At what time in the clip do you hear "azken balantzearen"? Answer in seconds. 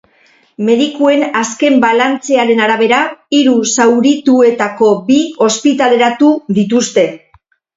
1.41-2.63